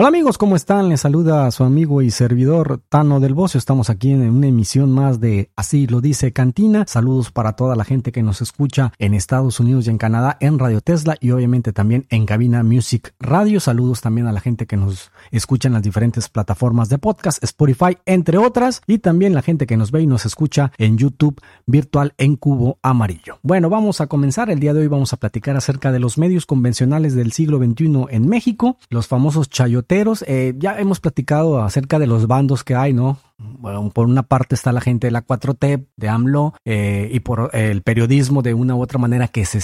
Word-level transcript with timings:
Hola 0.00 0.06
amigos, 0.06 0.38
¿cómo 0.38 0.54
están? 0.54 0.88
Les 0.88 1.00
saluda 1.00 1.44
a 1.44 1.50
su 1.50 1.64
amigo 1.64 2.02
y 2.02 2.12
servidor 2.12 2.80
Tano 2.88 3.18
del 3.18 3.34
Bocio. 3.34 3.58
Estamos 3.58 3.90
aquí 3.90 4.12
en 4.12 4.30
una 4.30 4.46
emisión 4.46 4.92
más 4.92 5.18
de 5.18 5.50
Así 5.56 5.88
lo 5.88 6.00
dice 6.00 6.32
Cantina. 6.32 6.84
Saludos 6.86 7.32
para 7.32 7.54
toda 7.54 7.74
la 7.74 7.84
gente 7.84 8.12
que 8.12 8.22
nos 8.22 8.40
escucha 8.40 8.92
en 9.00 9.12
Estados 9.12 9.58
Unidos 9.58 9.88
y 9.88 9.90
en 9.90 9.98
Canadá 9.98 10.36
en 10.38 10.60
Radio 10.60 10.82
Tesla 10.82 11.16
y 11.18 11.32
obviamente 11.32 11.72
también 11.72 12.06
en 12.10 12.26
Cabina 12.26 12.62
Music 12.62 13.12
Radio. 13.18 13.58
Saludos 13.58 14.00
también 14.00 14.28
a 14.28 14.32
la 14.32 14.38
gente 14.38 14.68
que 14.68 14.76
nos 14.76 15.10
escucha 15.32 15.66
en 15.66 15.74
las 15.74 15.82
diferentes 15.82 16.28
plataformas 16.28 16.88
de 16.88 16.98
podcast, 16.98 17.42
Spotify, 17.42 17.98
entre 18.06 18.38
otras, 18.38 18.82
y 18.86 18.98
también 18.98 19.34
la 19.34 19.42
gente 19.42 19.66
que 19.66 19.76
nos 19.76 19.90
ve 19.90 20.02
y 20.02 20.06
nos 20.06 20.26
escucha 20.26 20.70
en 20.78 20.96
YouTube 20.96 21.40
virtual 21.66 22.14
en 22.18 22.36
Cubo 22.36 22.78
Amarillo. 22.82 23.40
Bueno, 23.42 23.68
vamos 23.68 24.00
a 24.00 24.06
comenzar. 24.06 24.48
El 24.48 24.60
día 24.60 24.74
de 24.74 24.82
hoy 24.82 24.86
vamos 24.86 25.12
a 25.12 25.16
platicar 25.16 25.56
acerca 25.56 25.90
de 25.90 25.98
los 25.98 26.18
medios 26.18 26.46
convencionales 26.46 27.16
del 27.16 27.32
siglo 27.32 27.58
XXI 27.58 28.06
en 28.10 28.28
México, 28.28 28.78
los 28.90 29.08
famosos 29.08 29.50
chayotes 29.50 29.87
eh, 29.90 30.54
ya 30.58 30.78
hemos 30.78 31.00
platicado 31.00 31.62
acerca 31.62 31.98
de 31.98 32.06
los 32.06 32.26
bandos 32.26 32.64
que 32.64 32.74
hay, 32.74 32.92
¿no? 32.92 33.18
Bueno, 33.38 33.90
por 33.90 34.06
una 34.06 34.22
parte 34.22 34.54
está 34.54 34.72
la 34.72 34.80
gente 34.80 35.06
de 35.06 35.10
la 35.12 35.24
4T, 35.24 35.86
de 35.96 36.08
AMLO, 36.08 36.54
eh, 36.64 37.08
y 37.12 37.20
por 37.20 37.50
el 37.54 37.82
periodismo 37.82 38.42
de 38.42 38.54
una 38.54 38.74
u 38.74 38.82
otra 38.82 38.98
manera 38.98 39.28
que 39.28 39.44
se, 39.44 39.60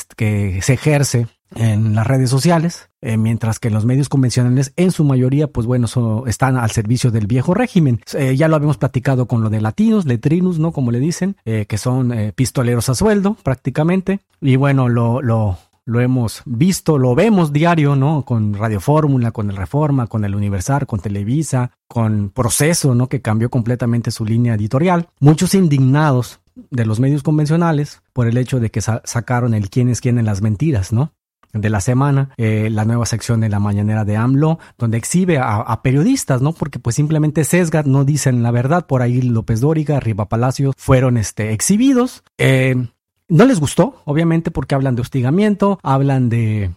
ejerce 0.72 1.26
en 1.56 1.94
las 1.94 2.06
redes 2.06 2.30
sociales, 2.30 2.88
eh, 3.00 3.16
mientras 3.16 3.58
que 3.58 3.70
los 3.70 3.84
medios 3.84 4.08
convencionales 4.08 4.72
en 4.76 4.92
su 4.92 5.04
mayoría, 5.04 5.48
pues 5.48 5.66
bueno, 5.66 5.86
están 6.26 6.56
al 6.56 6.70
servicio 6.70 7.10
del 7.10 7.26
viejo 7.26 7.52
régimen. 7.52 8.00
ya 8.36 8.48
lo 8.48 8.56
habíamos 8.56 8.78
platicado 8.78 9.26
con 9.26 9.42
lo 9.42 9.50
de 9.50 9.60
latinos, 9.60 10.06
letrinos, 10.06 10.58
¿no? 10.58 10.72
Como 10.72 10.90
le 10.90 11.00
dicen, 11.00 11.36
que 11.44 11.78
son 11.78 12.32
pistoleros 12.34 12.88
a 12.88 12.94
sueldo 12.94 13.36
prácticamente. 13.42 14.20
Y 14.40 14.56
bueno, 14.56 14.88
lo, 14.88 15.58
lo 15.86 16.00
hemos 16.00 16.42
visto, 16.46 16.98
lo 16.98 17.14
vemos 17.14 17.52
diario, 17.52 17.96
¿no? 17.96 18.24
Con 18.24 18.54
Radio 18.54 18.80
Fórmula, 18.80 19.32
con 19.32 19.50
el 19.50 19.56
Reforma, 19.56 20.06
con 20.06 20.24
el 20.24 20.34
Universal, 20.34 20.86
con 20.86 21.00
Televisa, 21.00 21.72
con 21.88 22.30
Proceso, 22.30 22.94
¿no? 22.94 23.08
Que 23.08 23.20
cambió 23.20 23.50
completamente 23.50 24.10
su 24.10 24.24
línea 24.24 24.54
editorial. 24.54 25.08
Muchos 25.20 25.54
indignados 25.54 26.40
de 26.70 26.86
los 26.86 27.00
medios 27.00 27.22
convencionales 27.22 28.02
por 28.12 28.26
el 28.26 28.36
hecho 28.38 28.60
de 28.60 28.70
que 28.70 28.80
sacaron 28.80 29.54
el 29.54 29.70
quién 29.70 29.88
es 29.88 30.00
quién 30.00 30.18
en 30.18 30.26
las 30.26 30.40
mentiras, 30.40 30.92
¿no? 30.92 31.12
de 31.54 31.70
la 31.70 31.80
semana, 31.80 32.30
eh, 32.36 32.68
la 32.70 32.84
nueva 32.84 33.06
sección 33.06 33.40
de 33.40 33.48
la 33.48 33.60
mañanera 33.60 34.04
de 34.04 34.16
AMLO, 34.16 34.58
donde 34.76 34.98
exhibe 34.98 35.38
a, 35.38 35.82
periodistas, 35.82 36.42
¿no? 36.42 36.52
Porque 36.52 36.78
pues 36.78 36.96
simplemente 36.96 37.44
sesga, 37.44 37.84
no 37.84 38.04
dicen 38.04 38.42
la 38.42 38.50
verdad, 38.50 38.86
por 38.86 39.02
ahí 39.02 39.22
López 39.22 39.60
Dóriga, 39.60 40.00
Riva 40.00 40.28
Palacio 40.28 40.72
fueron 40.76 41.16
este, 41.16 41.52
exhibidos. 41.52 42.24
Eh, 42.38 42.88
no 43.34 43.46
les 43.46 43.58
gustó, 43.58 44.00
obviamente, 44.04 44.52
porque 44.52 44.76
hablan 44.76 44.94
de 44.94 45.02
hostigamiento, 45.02 45.80
hablan 45.82 46.28
de, 46.28 46.70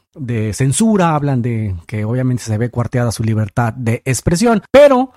censura, 0.54 1.14
hablan 1.14 1.44
de 1.44 1.76
que 1.86 2.04
obviamente 2.04 2.42
se 2.42 2.58
ve 2.58 2.72
cuarteada 2.72 3.12
su 3.12 3.24
libertad 3.24 3.74
de 3.74 4.02
expresión, 4.06 4.64
pero 4.72 5.12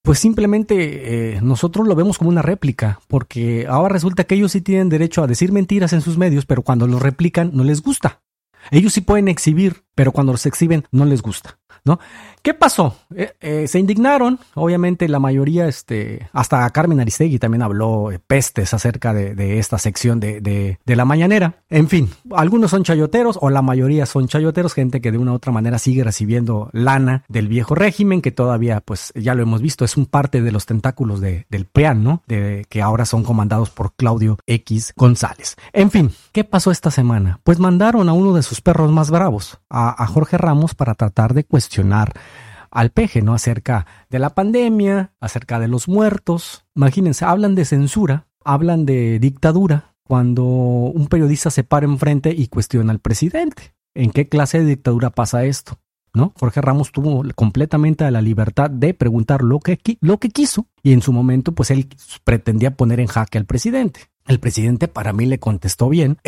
pues 0.00 0.18
simplemente 0.18 1.34
eh, 1.34 1.40
nosotros 1.42 1.86
lo 1.86 1.94
vemos 1.94 2.16
como 2.16 2.30
una 2.30 2.40
réplica, 2.40 3.00
porque 3.06 3.66
ahora 3.68 3.92
resulta 3.92 4.24
que 4.24 4.36
ellos 4.36 4.52
sí 4.52 4.62
tienen 4.62 4.88
derecho 4.88 5.22
a 5.22 5.26
decir 5.26 5.52
mentiras 5.52 5.92
en 5.92 6.00
sus 6.00 6.16
medios, 6.16 6.46
pero 6.46 6.62
cuando 6.62 6.86
los 6.86 7.02
replican 7.02 7.50
no 7.52 7.64
les 7.64 7.82
gusta. 7.82 8.22
Ellos 8.70 8.94
sí 8.94 9.02
pueden 9.02 9.28
exhibir, 9.28 9.84
pero 9.94 10.12
cuando 10.12 10.32
los 10.32 10.46
exhiben 10.46 10.84
no 10.90 11.04
les 11.04 11.20
gusta. 11.20 11.57
¿No? 11.84 11.98
¿Qué 12.42 12.54
pasó? 12.54 12.96
Eh, 13.14 13.32
eh, 13.40 13.68
se 13.68 13.78
indignaron, 13.78 14.38
obviamente 14.54 15.08
la 15.08 15.18
mayoría, 15.18 15.66
este, 15.66 16.28
hasta 16.32 16.68
Carmen 16.70 17.00
Aristegui 17.00 17.38
también 17.38 17.62
habló 17.62 18.12
eh, 18.12 18.18
pestes 18.18 18.74
acerca 18.74 19.12
de, 19.12 19.58
esta 19.58 19.78
sección 19.78 20.20
de, 20.20 20.78
la 20.86 21.04
mañanera. 21.04 21.62
En 21.68 21.88
fin, 21.88 22.10
algunos 22.34 22.70
son 22.70 22.84
chayoteros 22.84 23.38
o 23.40 23.50
la 23.50 23.62
mayoría 23.62 24.06
son 24.06 24.28
chayoteros, 24.28 24.74
gente 24.74 25.00
que 25.00 25.12
de 25.12 25.18
una 25.18 25.32
u 25.32 25.34
otra 25.34 25.52
manera 25.52 25.78
sigue 25.78 26.04
recibiendo 26.04 26.70
lana 26.72 27.24
del 27.28 27.48
viejo 27.48 27.74
régimen, 27.74 28.22
que 28.22 28.30
todavía, 28.30 28.80
pues 28.80 29.12
ya 29.14 29.34
lo 29.34 29.42
hemos 29.42 29.60
visto, 29.60 29.84
es 29.84 29.96
un 29.96 30.06
parte 30.06 30.42
de 30.42 30.52
los 30.52 30.66
tentáculos 30.66 31.20
del 31.20 31.66
PRIAN, 31.70 32.04
¿no? 32.04 32.22
De, 32.26 32.66
que 32.68 32.82
ahora 32.82 33.04
son 33.04 33.24
comandados 33.24 33.70
por 33.70 33.94
Claudio 33.94 34.38
X 34.46 34.92
González. 34.96 35.56
En 35.72 35.90
fin, 35.90 36.12
¿qué 36.32 36.44
pasó 36.44 36.70
esta 36.70 36.90
semana? 36.90 37.40
Pues 37.44 37.58
mandaron 37.58 38.08
a 38.08 38.12
uno 38.12 38.34
de 38.34 38.42
sus 38.42 38.60
perros 38.60 38.90
más 38.90 39.10
bravos, 39.10 39.58
a, 39.68 40.02
a 40.02 40.06
Jorge 40.06 40.38
Ramos, 40.38 40.74
para 40.74 40.94
tratar 40.94 41.34
de 41.34 41.44
cuestionar 41.44 41.67
al 42.70 42.90
peje, 42.90 43.22
¿no? 43.22 43.34
Acerca 43.34 43.86
de 44.10 44.18
la 44.18 44.34
pandemia, 44.34 45.12
acerca 45.20 45.58
de 45.58 45.68
los 45.68 45.88
muertos. 45.88 46.64
Imagínense, 46.74 47.24
hablan 47.24 47.54
de 47.54 47.64
censura, 47.64 48.26
hablan 48.44 48.86
de 48.86 49.18
dictadura, 49.18 49.94
cuando 50.02 50.44
un 50.44 51.06
periodista 51.08 51.50
se 51.50 51.64
para 51.64 51.86
enfrente 51.86 52.34
y 52.36 52.48
cuestiona 52.48 52.92
al 52.92 52.98
presidente. 52.98 53.74
¿En 53.94 54.10
qué 54.10 54.28
clase 54.28 54.58
de 54.58 54.64
dictadura 54.64 55.10
pasa 55.10 55.44
esto? 55.44 55.78
¿No? 56.14 56.32
Jorge 56.38 56.60
Ramos 56.60 56.90
tuvo 56.90 57.22
completamente 57.34 58.10
la 58.10 58.22
libertad 58.22 58.70
de 58.70 58.94
preguntar 58.94 59.42
lo 59.42 59.60
que, 59.60 59.78
lo 60.00 60.18
que 60.18 60.30
quiso 60.30 60.66
y 60.82 60.92
en 60.92 61.02
su 61.02 61.12
momento 61.12 61.52
pues 61.52 61.70
él 61.70 61.88
pretendía 62.24 62.74
poner 62.74 63.00
en 63.00 63.06
jaque 63.06 63.38
al 63.38 63.44
presidente. 63.44 64.08
El 64.26 64.40
presidente 64.40 64.88
para 64.88 65.14
mí 65.14 65.24
le 65.24 65.38
contestó 65.38 65.88
bien. 65.88 66.18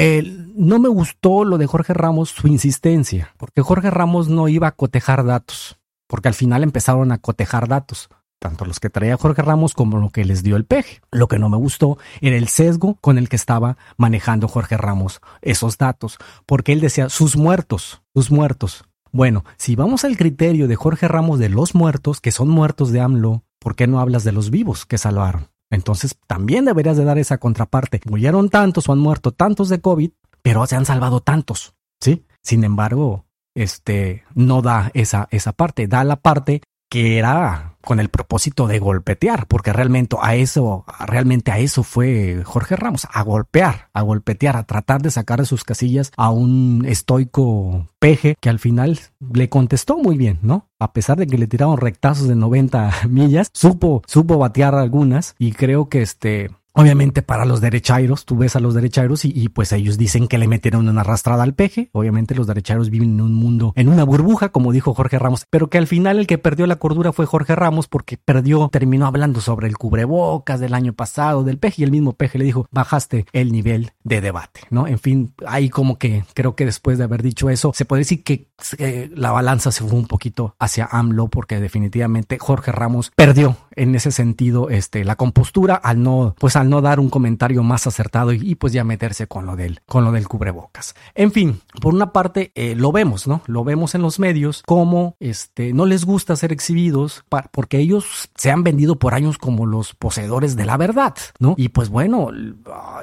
no 0.55 0.79
me 0.79 0.89
gustó 0.89 1.45
lo 1.45 1.59
de 1.59 1.67
Jorge 1.67 1.93
Ramos, 1.93 2.31
su 2.31 2.49
insistencia, 2.49 3.35
porque 3.37 3.61
Jorge 3.61 3.91
Ramos 3.91 4.29
no 4.29 4.49
iba 4.49 4.69
a 4.69 4.73
cotejar 4.73 5.25
datos, 5.25 5.79
porque 6.07 6.29
al 6.29 6.35
final 6.35 6.63
empezaron 6.63 7.13
a 7.13 7.19
cotejar 7.19 7.69
datos, 7.69 8.09
tanto 8.39 8.65
los 8.65 8.81
que 8.81 8.89
traía 8.89 9.19
Jorge 9.19 9.43
Ramos 9.43 9.75
como 9.75 9.99
lo 9.99 10.09
que 10.09 10.25
les 10.25 10.43
dio 10.43 10.57
el 10.57 10.65
peje. 10.65 11.03
Lo 11.11 11.29
que 11.29 11.39
no 11.39 11.51
me 11.51 11.59
gustó 11.59 11.99
era 12.23 12.37
el 12.37 12.49
sesgo 12.49 12.97
con 13.03 13.19
el 13.19 13.29
que 13.29 13.37
estaba 13.37 13.77
manejando 13.99 14.49
Jorge 14.49 14.79
Ramos 14.79 15.21
esos 15.43 15.77
datos, 15.77 16.17
porque 16.47 16.73
él 16.73 16.81
decía 16.81 17.11
sus 17.11 17.37
muertos, 17.37 18.03
sus 18.15 18.31
muertos. 18.31 18.85
Bueno, 19.13 19.45
si 19.57 19.75
vamos 19.75 20.05
al 20.05 20.17
criterio 20.17 20.69
de 20.69 20.77
Jorge 20.77 21.09
Ramos 21.09 21.39
de 21.39 21.49
los 21.49 21.75
muertos, 21.75 22.21
que 22.21 22.31
son 22.31 22.49
muertos 22.49 22.93
de 22.93 23.01
AMLO, 23.01 23.43
¿por 23.59 23.75
qué 23.75 23.87
no 23.87 23.99
hablas 23.99 24.25
de 24.25 24.33
los 24.33 24.51
vivos 24.51 24.87
que 24.87 24.99
salvaron? 24.99 25.49
Entonces 25.71 26.17
también 26.27 26.65
deberías 26.65 26.97
de 26.97 27.05
dar 27.05 27.19
esa 27.19 27.39
contraparte. 27.39 28.01
Murieron 28.09 28.51
tantos 28.51 28.89
o 28.89 28.93
han 28.93 28.99
muerto 28.99 29.33
tantos 29.33 29.69
de 29.69 29.81
COVID, 29.81 30.11
pero 30.43 30.67
se 30.67 30.77
han 30.77 30.85
salvado 30.85 31.21
tantos, 31.21 31.75
¿sí? 32.01 32.25
Sin 32.43 32.65
embargo, 32.65 33.27
este 33.55 34.25
no 34.35 34.63
da 34.63 34.91
esa, 34.95 35.29
esa 35.31 35.53
parte, 35.53 35.87
da 35.87 36.05
la 36.05 36.17
parte 36.17 36.63
que 36.91 37.17
era 37.17 37.77
con 37.83 37.99
el 38.01 38.11
propósito 38.11 38.67
de 38.67 38.79
golpetear, 38.79 39.47
porque 39.47 39.73
realmente 39.73 40.17
a 40.21 40.35
eso, 40.35 40.85
realmente 41.07 41.51
a 41.51 41.59
eso 41.59 41.83
fue 41.83 42.43
Jorge 42.45 42.77
Ramos, 42.77 43.07
a 43.11 43.23
golpear, 43.23 43.89
a 43.95 44.03
golpetear, 44.03 44.57
a 44.57 44.65
tratar 44.65 45.01
de 45.01 45.11
sacar 45.11 45.41
de 45.41 45.47
sus 45.47 45.65
casillas 45.65 46.13
a 46.17 46.31
un 46.31 46.85
estoico 46.87 47.87
peje 47.99 48.37
que 48.41 48.51
al 48.51 48.59
final 48.59 48.99
le 49.33 49.49
contestó 49.49 49.97
muy 49.97 50.19
bien, 50.19 50.39
¿no? 50.43 50.67
A 50.79 50.93
pesar 50.93 51.17
de 51.19 51.27
que 51.27 51.39
le 51.39 51.47
tiraron 51.47 51.79
rectazos 51.79 52.29
de 52.29 52.37
90 52.37 52.91
millas, 53.09 53.51
supo, 53.55 54.03
supo 54.07 54.37
batear 54.37 54.75
algunas 54.75 55.35
y 55.39 55.53
creo 55.53 55.89
que 55.89 56.03
este, 56.03 56.51
Obviamente 56.73 57.23
para 57.23 57.45
los 57.45 57.61
derechairos, 57.61 58.25
tú 58.25 58.37
ves 58.37 58.57
a 58.57 58.61
los 58.61 58.75
derechairos 58.75 59.25
y, 59.25 59.49
pues 59.49 59.73
ellos 59.73 59.99
dicen 59.99 60.29
que 60.29 60.39
le 60.39 60.49
metieron 60.49 60.89
una 60.89 61.01
arrastrada 61.01 61.43
al 61.43 61.55
peje. 61.55 61.91
Obviamente 61.93 62.35
los 62.35 62.47
derechairos 62.47 62.91
viven 62.91 63.11
en 63.11 63.21
un 63.21 63.35
mundo, 63.35 63.73
en 63.77 63.89
una 63.89 64.05
burbuja, 64.05 64.51
como 64.51 64.73
dijo 64.73 64.95
Jorge 64.95 65.19
Ramos, 65.19 65.47
pero 65.51 65.69
que 65.69 65.79
al 65.79 65.87
final 65.87 66.19
el 66.19 66.27
que 66.27 66.39
perdió 66.39 66.67
la 66.67 66.77
cordura 66.77 67.13
fue 67.13 67.27
Jorge 67.27 67.57
Ramos 67.57 67.89
porque 67.89 68.17
perdió, 68.17 68.69
terminó 68.69 69.07
hablando 69.07 69.41
sobre 69.41 69.67
el 69.67 69.79
cubrebocas 69.79 70.61
del 70.61 70.75
año 70.75 70.93
pasado 70.93 71.43
del 71.45 71.59
peje 71.59 71.83
y 71.83 71.85
el 71.85 71.91
mismo 71.91 72.13
peje 72.13 72.39
le 72.39 72.45
dijo, 72.45 72.67
bajaste 72.71 73.27
el 73.33 73.53
nivel 73.53 73.93
de 74.05 74.21
debate, 74.21 74.61
¿no? 74.71 74.87
En 74.87 74.99
fin, 74.99 75.35
ahí 75.47 75.69
como 75.69 75.99
que 75.99 76.25
creo 76.35 76.55
que 76.55 76.65
después 76.65 76.99
de 76.99 77.05
haber 77.05 77.23
dicho 77.23 77.51
eso, 77.51 77.73
se 77.75 77.85
puede 77.85 78.01
decir 78.01 78.23
que 78.23 78.49
eh, 78.79 79.11
la 79.15 79.33
balanza 79.33 79.73
se 79.73 79.85
fue 79.85 79.99
un 79.99 80.07
poquito 80.07 80.55
hacia 80.59 80.89
AMLO 80.91 81.29
porque 81.29 81.61
definitivamente 81.61 82.39
Jorge 82.39 82.73
Ramos 82.73 83.11
perdió 83.17 83.57
en 83.81 83.95
ese 83.95 84.11
sentido 84.11 84.69
este, 84.69 85.05
la 85.05 85.17
compostura 85.17 85.75
al 85.75 86.03
no, 86.03 86.35
pues 86.39 86.55
al 86.57 86.69
no 86.69 86.83
dar 86.83 87.01
un 87.01 87.09
comentario 87.09 87.63
más 87.63 87.87
acertado 87.87 88.33
y, 88.33 88.55
pues 88.55 88.75
ya 88.75 88.85
meterse 88.85 89.27
con 89.27 89.47
lo 89.47 89.57
del, 89.57 89.81
con 89.87 90.05
lo 90.05 90.13
del 90.13 90.29
cubrebocas. 90.29 90.95
En 91.15 91.33
fin, 91.33 91.61
por 91.81 91.95
una 91.95 92.13
parte 92.13 92.53
eh, 92.55 92.75
lo 92.75 92.93
vemos, 92.93 93.27
¿no? 93.27 93.43
Lo 93.47 93.65
vemos 93.65 93.95
en 93.95 94.03
los 94.03 94.19
medios 94.19 94.63
como 94.67 95.17
este, 95.19 95.73
no 95.73 95.87
les 95.87 96.05
gusta 96.05 96.37
ser 96.37 96.53
exhibidos 96.53 97.25
porque 97.53 97.79
ellos 97.79 98.31
se 98.35 98.51
han 98.51 98.63
vendido 98.63 98.99
por 98.99 99.15
años 99.15 99.39
como 99.39 99.65
los 99.65 99.95
poseedores 99.95 100.57
de 100.57 100.67
la 100.67 100.77
verdad, 100.77 101.15
¿no? 101.39 101.55
Y 101.57 101.71
pues 101.71 101.89
bueno, 101.89 102.29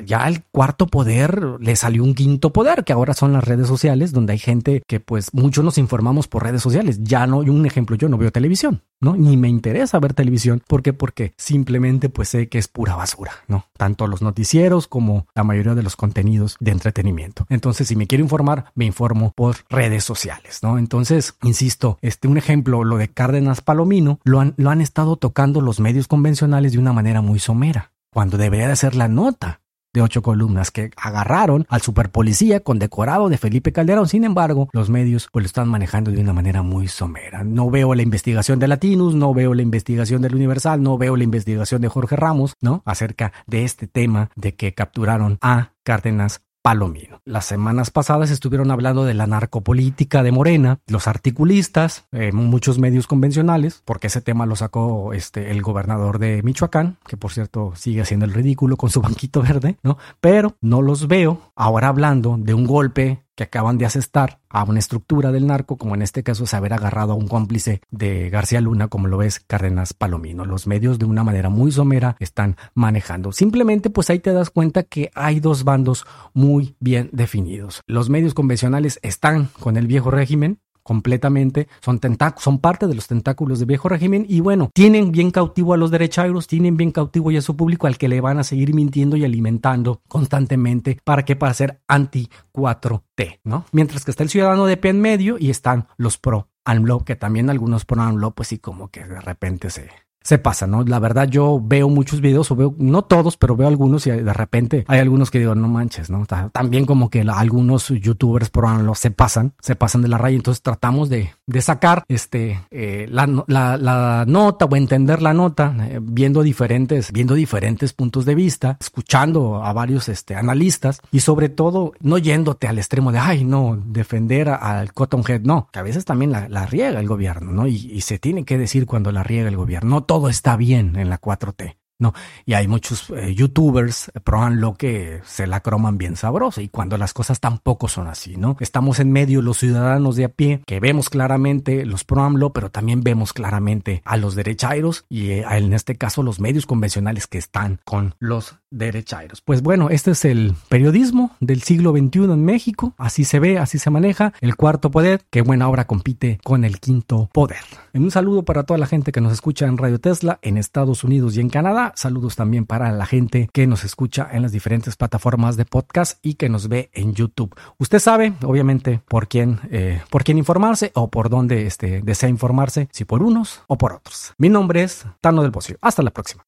ya 0.06 0.24
al 0.24 0.44
cuarto 0.46 0.86
poder 0.86 1.42
le 1.60 1.76
salió 1.76 2.04
un 2.04 2.14
quinto 2.14 2.54
poder, 2.54 2.84
que 2.84 2.94
ahora 2.94 3.16
son 3.16 3.34
las 3.34 3.44
redes 3.44 3.68
sociales, 3.68 4.12
donde 4.12 4.34
hay 4.34 4.40
gente 4.40 4.84
que 4.86 5.00
pues 5.00 5.34
muchos 5.34 5.64
nos 5.64 5.80
informamos 5.80 6.28
por 6.28 6.44
redes 6.44 6.62
sociales. 6.62 7.00
Ya 7.02 7.26
no, 7.26 7.40
un 7.40 7.66
ejemplo, 7.66 7.96
yo 7.96 8.10
no 8.10 8.18
veo 8.18 8.32
televisión, 8.32 8.84
¿no? 9.00 9.16
Ni 9.16 9.38
me 9.38 9.50
interesa 9.50 10.00
ver 10.00 10.14
televisión. 10.14 10.62
¿Por 10.68 10.84
qué? 10.84 10.94
Porque 10.94 11.34
simplemente 11.38 12.10
pues 12.10 12.30
sé 12.30 12.50
que 12.50 12.58
es 12.58 12.68
pura 12.68 12.96
basura, 12.96 13.32
¿no? 13.48 13.66
Tanto 13.78 14.08
los 14.08 14.22
noticieros 14.22 14.88
como 14.88 15.28
la 15.34 15.44
mayoría 15.44 15.76
de 15.76 15.84
los 15.84 15.96
contenidos 15.96 16.58
de 16.60 16.72
entretenimiento. 16.72 17.46
Entonces, 17.50 17.88
si 17.88 17.96
me 17.96 18.08
quiero 18.08 18.24
informar, 18.24 18.72
me 18.76 18.86
informo 18.86 19.32
por 19.36 19.58
redes 19.70 20.04
sociales, 20.04 20.60
¿no? 20.62 20.78
Entonces, 20.78 21.36
insisto, 21.44 21.98
este 22.02 22.28
un 22.28 22.38
ejemplo, 22.38 22.84
lo 22.84 22.98
de 22.98 23.10
Cárdenas 23.10 23.62
Palomino, 23.62 24.20
lo 24.24 24.40
han, 24.40 24.54
lo 24.58 24.70
han 24.70 24.82
estado 24.82 25.16
tocando 25.16 25.62
los 25.62 25.80
medios 25.80 26.08
convencionales 26.08 26.74
de 26.74 26.80
una 26.80 26.94
manera 26.94 27.22
muy 27.22 27.40
somera, 27.40 27.92
cuando 28.12 28.38
debería 28.38 28.68
de 28.68 28.76
ser 28.76 28.96
la 28.96 29.08
nota 29.08 29.62
de 29.98 30.04
ocho 30.04 30.22
columnas 30.22 30.72
que 30.72 30.92
agarraron 30.96 31.66
al 31.70 31.82
superpolicía 31.82 32.60
condecorado 32.60 33.30
de 33.30 33.38
Felipe 33.38 33.72
Calderón. 33.72 34.08
Sin 34.08 34.24
embargo, 34.24 34.70
los 34.72 34.90
medios 34.90 35.28
pues 35.32 35.44
lo 35.44 35.48
están 35.48 35.68
manejando 35.68 36.12
de 36.12 36.22
una 36.22 36.34
manera 36.34 36.62
muy 36.62 36.88
somera. 36.88 37.44
No 37.44 37.70
veo 37.70 37.96
la 37.96 38.04
investigación 38.04 38.60
de 38.60 38.68
Latinus, 38.68 39.16
no 39.16 39.34
veo 39.34 39.54
la 39.54 39.64
investigación 39.64 40.22
del 40.22 40.36
Universal, 40.36 40.82
no 40.82 40.98
veo 40.98 41.16
la 41.16 41.24
investigación 41.24 41.82
de 41.82 41.88
Jorge 41.88 42.16
Ramos, 42.16 42.54
¿no? 42.62 42.84
Acerca 42.86 43.34
de 43.48 43.64
este 43.64 43.88
tema 43.88 44.30
de 44.36 44.56
que 44.56 44.74
capturaron 44.74 45.40
a 45.42 45.74
Cárdenas 45.84 46.42
Palomino. 46.68 47.22
Las 47.24 47.46
semanas 47.46 47.92
pasadas 47.92 48.30
estuvieron 48.30 48.72
hablando 48.72 49.06
de 49.06 49.14
la 49.14 49.26
narcopolítica 49.26 50.22
de 50.22 50.34
Morena, 50.34 50.80
los 50.88 51.08
articulistas, 51.08 52.10
eh, 52.12 52.34
muchos 52.34 52.78
medios 52.78 53.08
convencionales, 53.08 53.82
porque 53.86 54.08
ese 54.08 54.20
tema 54.20 54.46
lo 54.46 54.58
sacó 54.58 55.14
este, 55.14 55.52
el 55.52 55.62
gobernador 55.62 56.20
de 56.20 56.44
Michoacán, 56.44 56.98
que 57.08 57.16
por 57.16 57.32
cierto 57.32 57.72
sigue 57.78 58.02
haciendo 58.02 58.26
el 58.26 58.34
ridículo 58.34 58.76
con 58.76 58.90
su 58.90 59.02
banquito 59.08 59.42
verde, 59.42 59.78
¿no? 59.82 59.98
Pero 60.20 60.58
no 60.60 60.82
los 60.82 61.08
veo 61.08 61.54
ahora 61.56 61.88
hablando 61.88 62.36
de 62.38 62.54
un 62.54 62.68
golpe 62.68 63.24
que 63.38 63.44
acaban 63.44 63.78
de 63.78 63.86
asestar 63.86 64.40
a 64.50 64.64
una 64.64 64.80
estructura 64.80 65.32
del 65.32 65.46
narco, 65.46 65.78
como 65.78 65.94
en 65.94 66.02
este 66.02 66.24
caso 66.24 66.46
es 66.46 66.54
haber 66.56 66.74
agarrado 66.74 67.14
a 67.14 67.16
un 67.16 67.28
cómplice 67.28 67.82
de 67.92 68.32
García 68.32 68.62
Luna, 68.62 68.88
como 68.88 69.08
lo 69.08 69.22
es 69.22 69.40
Cárdenas 69.40 69.94
Palomino. 69.94 70.44
Los 70.44 70.66
medios 70.66 70.98
de 70.98 71.06
una 71.06 71.24
manera 71.24 71.50
muy 71.50 71.72
somera 71.72 72.18
están 72.20 72.58
manejando. 72.74 73.32
Simplemente 73.32 73.92
pues 73.92 74.10
ahí 74.10 74.18
te 74.18 74.34
das 74.34 74.50
cuenta 74.50 74.82
que 74.82 75.12
hay 75.14 75.40
dos 75.40 75.64
bandos 75.64 76.06
muy 76.34 76.76
bien 76.80 77.10
definidos. 77.14 77.84
Los 77.86 78.10
medios 78.10 78.34
convencionales 78.34 79.00
están 79.04 79.50
con 79.60 79.78
el 79.78 79.86
viejo 79.86 80.10
régimen, 80.10 80.60
completamente, 80.88 81.68
son, 81.82 82.00
son 82.38 82.60
parte 82.60 82.88
de 82.88 82.96
los 82.96 83.08
tentáculos 83.08 83.60
del 83.60 83.68
viejo 83.68 83.90
régimen 83.90 84.26
y 84.30 84.40
bueno, 84.40 84.70
tienen 84.74 85.12
bien 85.12 85.32
cautivo 85.32 85.74
a 85.74 85.78
los 85.78 85.92
derechairos, 85.92 86.48
tienen 86.48 86.78
bien 86.78 86.94
cautivo 86.94 87.30
ya 87.30 87.40
a 87.40 87.42
su 87.42 87.58
público 87.58 87.88
al 87.88 87.98
que 87.98 88.08
le 88.08 88.22
van 88.22 88.40
a 88.40 88.46
seguir 88.46 88.74
mintiendo 88.74 89.18
y 89.18 89.26
alimentando 89.26 90.02
constantemente 90.08 90.98
para 91.04 91.26
que 91.26 91.36
para 91.36 91.54
ser 91.54 91.82
anti 91.90 92.30
4T, 92.54 93.42
¿no? 93.44 93.66
Mientras 93.74 94.06
que 94.06 94.12
está 94.12 94.24
el 94.24 94.30
ciudadano 94.30 94.66
de 94.66 94.78
pie 94.78 94.92
en 94.92 95.02
medio 95.02 95.36
y 95.38 95.50
están 95.50 95.88
los 95.98 96.18
pro 96.18 96.48
AMLO, 96.64 97.04
que 97.04 97.18
también 97.18 97.50
algunos 97.50 97.84
pro 97.84 98.02
AMLO 98.02 98.32
pues 98.32 98.48
sí 98.48 98.58
como 98.58 98.88
que 98.90 99.04
de 99.04 99.20
repente 99.20 99.70
se, 99.70 99.90
se 100.28 100.38
pasa, 100.40 100.68
¿no? 100.68 100.84
La 100.84 101.00
verdad 101.00 101.30
yo 101.30 101.62
veo 101.64 101.88
muchos 101.88 102.20
videos, 102.20 102.52
o 102.52 102.56
veo, 102.58 102.76
no 102.78 103.04
todos, 103.04 103.38
pero 103.38 103.56
veo 103.56 103.70
algunos 103.70 104.06
y 104.08 104.12
de 104.12 104.34
repente 104.34 104.84
hay 104.90 105.00
algunos 105.00 105.32
que 105.32 105.40
digo, 105.40 105.56
no 105.56 105.70
manches, 105.70 106.10
¿no? 106.10 106.26
También 106.52 106.86
como 106.86 107.10
que 107.10 107.22
algunos 107.22 107.88
youtubers 107.88 108.50
por 108.50 108.68
se 108.98 109.10
pasan, 109.10 109.54
se 109.62 109.78
pasan 109.78 110.02
de 110.02 110.10
la 110.10 110.18
raya, 110.18 110.36
entonces 110.36 110.62
tratamos 110.62 111.08
de, 111.08 111.32
de 111.46 111.62
sacar 111.62 112.04
este, 112.10 112.60
eh, 112.72 113.08
la, 113.10 113.26
la, 113.48 114.26
nota 114.28 114.66
o 114.66 114.76
entender 114.76 115.22
la 115.22 115.34
nota, 115.34 115.74
eh, 115.80 116.00
viendo 116.02 116.44
diferentes, 116.44 117.14
viendo 117.14 117.34
diferentes 117.34 117.94
puntos 117.94 118.26
de 118.26 118.36
vista, 118.36 118.76
escuchando 118.82 119.64
a 119.64 119.72
varios 119.72 120.10
este, 120.10 120.36
analistas 120.36 121.00
y 121.10 121.22
sobre 121.22 121.48
todo 121.48 121.94
no 122.02 122.18
yéndote 122.18 122.68
al 122.68 122.80
extremo 122.80 123.14
de, 123.14 123.20
ay, 123.20 123.46
no, 123.46 123.82
defender 123.86 124.50
al 124.50 124.92
Cotton 124.92 125.24
Head, 125.26 125.44
no, 125.44 125.70
que 125.72 125.80
a 125.80 125.84
veces 125.84 126.04
también 126.04 126.34
la, 126.34 126.50
la 126.50 126.66
riega 126.66 127.00
el 127.00 127.08
gobierno, 127.08 127.54
¿no? 127.54 127.66
Y, 127.66 127.76
y, 127.76 128.02
se 128.02 128.20
tiene 128.20 128.44
que 128.44 128.58
decir 128.58 128.86
cuando 128.86 129.14
la 129.14 129.24
riega 129.24 129.48
el 129.48 129.56
gobierno, 129.56 129.90
no 129.90 130.04
está 130.28 130.58
bien 130.58 130.96
en 130.96 131.10
la 131.10 131.22
4T. 131.22 131.78
No, 132.00 132.14
y 132.46 132.54
hay 132.54 132.68
muchos 132.68 133.10
eh, 133.10 133.34
youtubers, 133.34 134.10
eh, 134.10 134.22
lo 134.52 134.76
que 134.76 135.20
se 135.26 135.48
la 135.48 135.62
croman 135.62 135.98
bien 135.98 136.16
sabroso 136.16 136.62
y 136.62 136.70
cuando 136.70 136.96
las 136.98 137.12
cosas 137.12 137.40
tampoco 137.40 137.88
son 137.88 138.08
así, 138.08 138.38
¿no? 138.38 138.56
Estamos 138.60 139.00
en 139.00 139.12
medio 139.12 139.42
los 139.42 139.58
ciudadanos 139.58 140.16
de 140.16 140.26
a 140.26 140.30
pie 140.30 140.62
que 140.68 140.80
vemos 140.80 141.10
claramente 141.10 141.86
los 141.86 142.04
pro 142.04 142.22
AMLO, 142.22 142.54
pero 142.54 142.70
también 142.70 143.02
vemos 143.02 143.34
claramente 143.34 144.04
a 144.06 144.16
los 144.16 144.36
derechairos 144.36 145.06
y 145.10 145.32
eh, 145.32 145.46
en 145.50 145.74
este 145.74 145.96
caso 145.96 146.22
los 146.22 146.40
medios 146.40 146.68
convencionales 146.68 147.26
que 147.26 147.40
están 147.40 147.80
con 147.84 148.14
los 148.20 148.58
derechairos. 148.70 149.42
Pues 149.42 149.64
bueno, 149.64 149.90
este 149.90 150.12
es 150.12 150.24
el 150.26 150.54
periodismo 150.70 151.32
del 151.40 151.64
siglo 151.64 151.94
XXI 151.94 152.26
en 152.26 152.46
México, 152.46 152.94
así 152.98 153.26
se 153.26 153.40
ve, 153.40 153.58
así 153.58 153.80
se 153.80 153.90
maneja, 153.90 154.34
el 154.42 154.56
cuarto 154.56 154.92
poder, 154.92 155.22
que 155.32 155.42
buena 155.42 155.68
obra 155.68 155.88
compite 155.88 156.40
con 156.44 156.64
el 156.64 156.80
quinto 156.80 157.30
poder. 157.34 157.64
Un 157.94 158.12
saludo 158.12 158.44
para 158.44 158.64
toda 158.64 158.78
la 158.78 158.86
gente 158.86 159.12
que 159.12 159.22
nos 159.22 159.34
escucha 159.34 159.66
en 159.66 159.78
Radio 159.78 160.00
Tesla 160.00 160.38
en 160.44 160.58
Estados 160.58 161.04
Unidos 161.04 161.36
y 161.36 161.42
en 161.42 161.50
Canadá 161.50 161.87
Saludos 161.96 162.36
también 162.36 162.66
para 162.66 162.92
la 162.92 163.06
gente 163.06 163.50
que 163.54 163.68
nos 163.68 163.84
escucha 163.84 164.28
en 164.32 164.42
las 164.42 164.52
diferentes 164.52 164.96
plataformas 164.96 165.58
de 165.58 165.66
podcast 165.66 166.20
y 166.22 166.36
que 166.36 166.50
nos 166.50 166.68
ve 166.68 166.90
en 166.94 167.14
YouTube. 167.14 167.56
Usted 167.78 168.00
sabe, 168.00 168.34
obviamente, 168.44 169.02
por 169.08 169.28
quién, 169.28 169.60
eh, 169.72 170.02
por 170.10 170.24
quién 170.24 170.38
informarse 170.38 170.92
o 170.96 171.10
por 171.10 171.30
dónde 171.30 171.68
este, 171.68 172.02
desea 172.02 172.30
informarse, 172.30 172.88
si 172.92 173.06
por 173.06 173.24
unos 173.24 173.62
o 173.68 173.78
por 173.78 173.94
otros. 173.94 174.34
Mi 174.38 174.50
nombre 174.50 174.84
es 174.84 175.06
Tano 175.22 175.42
del 175.42 175.52
Bocio. 175.52 175.78
Hasta 175.82 176.04
la 176.04 176.12
próxima. 176.12 176.46